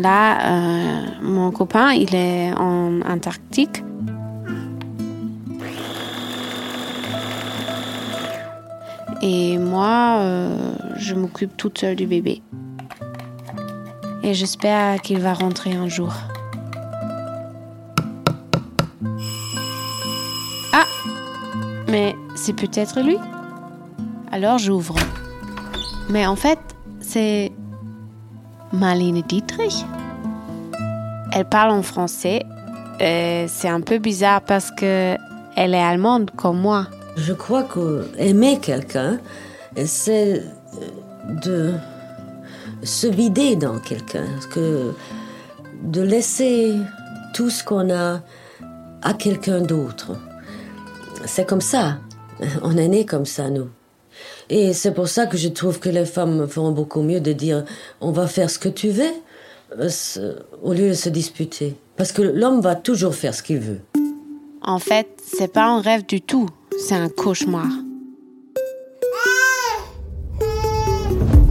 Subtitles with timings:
[0.00, 3.82] Là, euh, mon copain, il est en Antarctique.
[9.20, 12.40] Et moi, euh, je m'occupe toute seule du bébé.
[14.22, 16.14] Et j'espère qu'il va rentrer un jour.
[20.72, 20.84] Ah
[21.88, 23.18] Mais c'est peut-être lui.
[24.32, 24.94] Alors j'ouvre.
[26.08, 26.58] Mais en fait,
[27.00, 27.52] c'est
[28.72, 29.84] Marlene Dietrich.
[31.32, 32.44] Elle parle en français.
[32.98, 35.16] C'est un peu bizarre parce que
[35.56, 36.86] elle est allemande comme moi.
[37.16, 39.18] Je crois qu'aimer quelqu'un,
[39.84, 40.44] c'est
[41.42, 41.74] de
[42.82, 44.94] se vider dans quelqu'un, que
[45.82, 46.74] de laisser
[47.34, 48.20] tout ce qu'on a
[49.02, 50.12] à quelqu'un d'autre.
[51.24, 51.98] C'est comme ça.
[52.62, 53.68] On est né comme ça, nous.
[54.48, 57.64] Et c'est pour ça que je trouve que les femmes feront beaucoup mieux de dire
[58.00, 59.12] on va faire ce que tu veux
[59.78, 61.76] euh, au lieu de se disputer.
[61.96, 63.80] Parce que l'homme va toujours faire ce qu'il veut.
[64.62, 67.68] En fait, c'est pas un rêve du tout, c'est un cauchemar.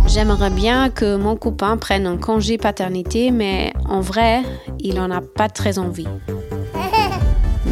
[0.07, 4.41] J'aimerais bien que mon copain prenne un congé paternité, mais en vrai,
[4.79, 6.07] il en a pas très envie.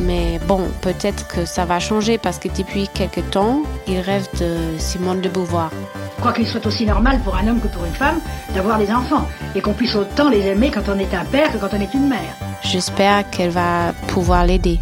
[0.05, 4.77] Mais bon, peut-être que ça va changer parce que depuis quelques temps, il rêve de
[4.77, 5.71] Simone de Beauvoir.
[6.21, 8.19] Quoi qu'il soit aussi normal pour un homme que pour une femme
[8.53, 11.57] d'avoir des enfants et qu'on puisse autant les aimer quand on est un père que
[11.57, 12.35] quand on est une mère.
[12.63, 14.79] J'espère qu'elle va pouvoir l'aider.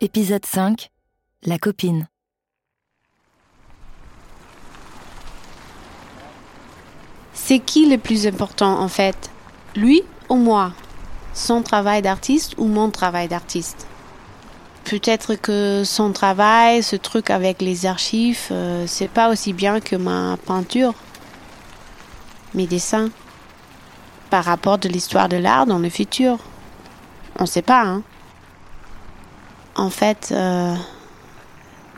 [0.00, 0.90] Épisode 5
[1.44, 2.06] La copine.
[7.32, 9.30] C'est qui le plus important en fait?
[9.74, 10.72] Lui ou moi?
[11.38, 13.86] Son travail d'artiste ou mon travail d'artiste
[14.82, 19.94] Peut-être que son travail, ce truc avec les archives, euh, c'est pas aussi bien que
[19.94, 20.94] ma peinture,
[22.54, 23.10] mes dessins,
[24.30, 26.38] par rapport de l'histoire de l'art dans le futur.
[27.38, 28.02] On sait pas, hein.
[29.76, 30.74] En fait, euh,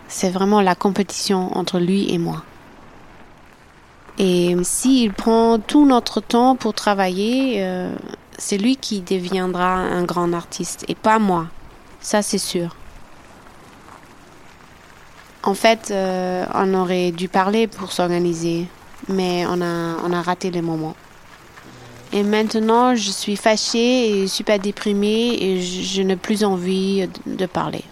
[0.06, 2.43] c'est vraiment la compétition entre lui et moi.
[4.19, 7.95] Et s'il prend tout notre temps pour travailler, euh,
[8.41, 11.47] c'est lui qui deviendra un grand artiste et pas moi.
[12.01, 12.75] Ça, c'est sûr.
[15.43, 18.67] En fait, euh, on aurait dû parler pour s'organiser,
[19.09, 20.97] mais on a, on a raté le moment.
[22.12, 27.84] Et maintenant, je suis fâchée et super déprimée et je, n'ai plus envie de, parler.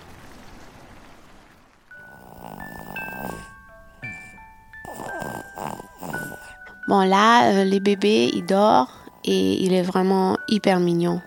[6.89, 11.21] Bon là, euh, les bébés, il dort et il est vraiment hyper mignon.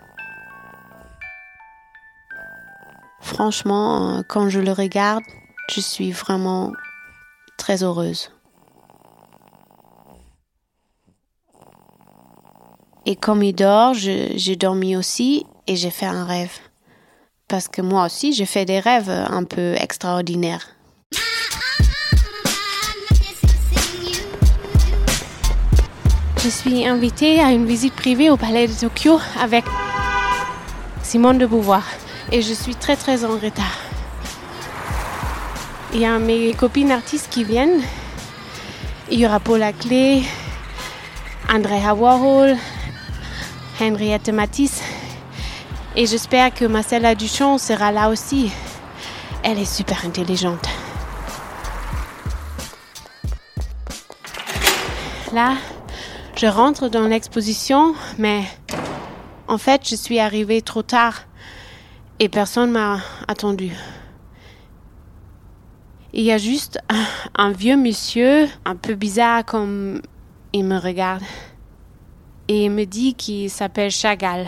[3.21, 5.23] Franchement, euh, quand je le regarde,
[5.69, 6.71] je suis vraiment
[7.57, 8.31] très heureuse.
[13.05, 16.59] Et comme il dort, j'ai dormi aussi et j'ai fait un rêve.
[17.47, 20.75] Parce que moi aussi, j'ai fait des rêves un peu extraordinaires.
[26.43, 29.63] Je suis invitée à une visite privée au palais de Tokyo avec
[31.03, 31.83] Simone de Beauvoir
[32.31, 33.77] et je suis très très en retard.
[35.93, 37.83] Il y a mes copines artistes qui viennent.
[39.11, 40.23] Il y aura Paula Clé,
[41.47, 42.57] Andrea Warhol,
[43.79, 44.81] Henriette Matisse
[45.95, 48.51] et j'espère que Marcella Duchamp sera là aussi.
[49.43, 50.67] Elle est super intelligente.
[55.33, 55.53] Là,
[56.41, 58.43] je rentre dans l'exposition, mais
[59.47, 61.25] en fait, je suis arrivée trop tard
[62.17, 63.73] et personne m'a attendu.
[66.13, 66.79] Il y a juste
[67.37, 70.01] un, vieux monsieur, un peu bizarre comme
[70.51, 71.21] il me regarde.
[72.47, 74.47] Et il me dit qu'il s'appelle Chagall.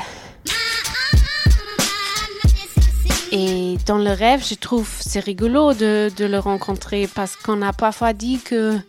[3.32, 7.72] Et dans le rêve, je trouve c'est rigolo de, de le rencontrer parce qu'on a
[7.72, 8.80] parfois dit que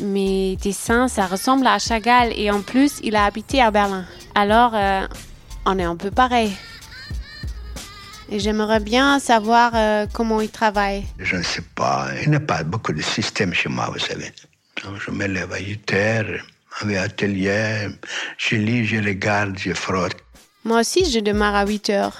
[0.00, 4.04] mes dessins, ça ressemble à Chagall et en plus, il a habité à Berlin.
[4.34, 5.06] Alors, euh,
[5.66, 6.52] on est un peu pareil.
[8.30, 11.04] Et j'aimerais bien savoir euh, comment il travaille.
[11.18, 12.08] Je ne sais pas.
[12.22, 14.32] Il n'y a pas beaucoup de système chez moi, vous savez.
[15.04, 16.46] Je me lève à 8 heures,
[16.80, 17.88] avec atelier,
[18.36, 20.16] je lis, je regarde, je frotte.
[20.64, 22.16] Moi aussi, je démarre à 8 heures.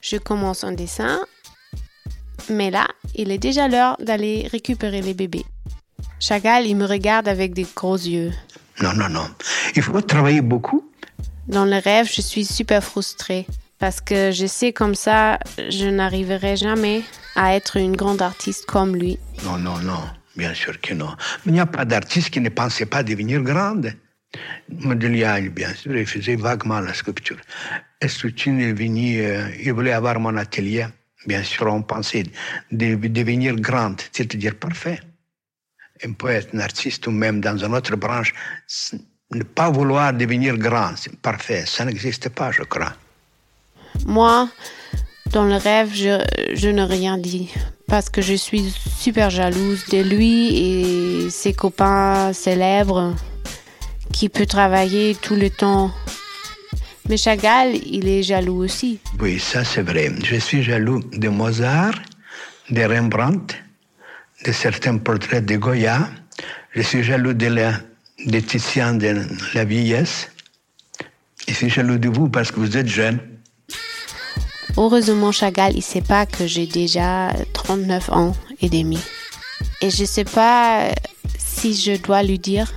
[0.00, 1.20] Je commence un dessin,
[2.48, 5.44] mais là, il est déjà l'heure d'aller récupérer les bébés.
[6.20, 8.32] Chagall, il me regarde avec des gros yeux.
[8.82, 9.28] Non, non, non.
[9.76, 10.84] Il faut travailler beaucoup?
[11.46, 13.46] Dans le rêve, je suis super frustrée
[13.78, 17.02] parce que je sais comme ça, je n'arriverai jamais
[17.36, 19.18] à être une grande artiste comme lui.
[19.44, 20.02] Non, non, non.
[20.36, 21.10] Bien sûr que non.
[21.44, 23.92] Mais il n'y a pas d'artiste qui ne pensait pas devenir grande.
[24.68, 27.38] Modigliani, bien sûr, il faisait vaguement la sculpture.
[28.00, 30.86] Estucine est venu, euh, il voulait avoir mon atelier?
[31.26, 32.24] Bien sûr, on pensait
[32.70, 35.00] de, devenir grande, c'est-à-dire parfait.
[36.04, 38.32] Un poète, un artiste ou même dans une autre branche,
[39.30, 41.64] ne pas vouloir devenir grand, c'est parfait.
[41.66, 42.94] Ça n'existe pas, je crois.
[44.06, 44.48] Moi,
[45.32, 46.24] dans le rêve, je,
[46.54, 47.50] je n'ai rien dit
[47.88, 53.14] parce que je suis super jalouse de lui et ses copains célèbres
[54.12, 55.90] qui peut travailler tout le temps.
[57.08, 59.00] Mais Chagall, il est jaloux aussi.
[59.20, 60.12] Oui, ça c'est vrai.
[60.22, 61.94] Je suis jaloux de Mozart,
[62.70, 63.54] de Rembrandt,
[64.44, 66.08] de certains portraits de Goya.
[66.74, 67.72] Je suis jaloux de, la,
[68.26, 70.30] de Titian de la vieillesse.
[71.46, 73.18] Je suis jaloux de vous parce que vous êtes jeune.
[74.76, 79.00] Heureusement, Chagall, il sait pas que j'ai déjà 39 ans et demi.
[79.80, 80.90] Et je sais pas
[81.36, 82.72] si je dois lui dire.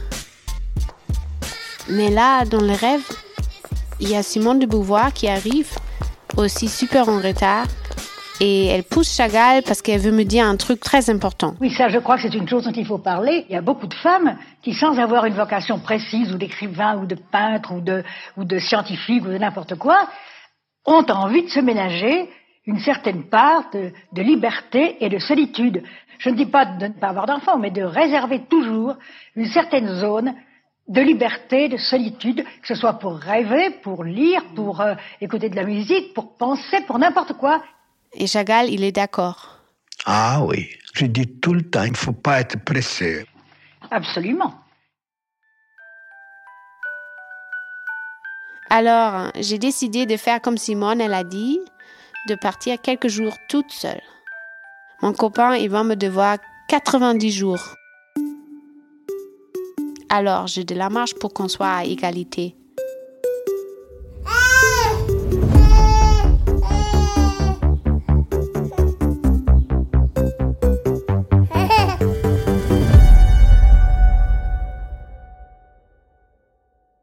[1.89, 3.01] Mais là, dans le rêve,
[3.99, 5.67] il y a Simone de Beauvoir qui arrive,
[6.37, 7.67] aussi super en retard.
[8.43, 11.53] Et elle pousse Chagall parce qu'elle veut me dire un truc très important.
[11.61, 13.45] Oui, ça, je crois que c'est une chose dont il faut parler.
[13.47, 17.05] Il y a beaucoup de femmes qui, sans avoir une vocation précise, ou d'écrivain, ou
[17.05, 18.03] de peintre, ou de,
[18.37, 20.07] ou de scientifique, ou de n'importe quoi,
[20.87, 22.29] ont envie de se ménager
[22.65, 25.83] une certaine part de, liberté et de solitude.
[26.17, 28.95] Je ne dis pas de ne pas avoir d'enfants, mais de réserver toujours
[29.35, 30.33] une certaine zone
[30.87, 35.55] de liberté, de solitude, que ce soit pour rêver, pour lire, pour euh, écouter de
[35.55, 37.61] la musique, pour penser, pour n'importe quoi.
[38.13, 39.57] Et Chagall, il est d'accord.
[40.05, 43.25] Ah oui, je dis tout le temps, il ne faut pas être pressé.
[43.89, 44.53] Absolument.
[48.69, 51.59] Alors, j'ai décidé de faire comme Simone, elle a dit,
[52.29, 54.01] de partir quelques jours toute seule.
[55.01, 56.37] Mon copain, il va me devoir
[56.69, 57.75] 90 jours.
[60.09, 62.55] Alors, j'ai de la marge pour qu'on soit à égalité.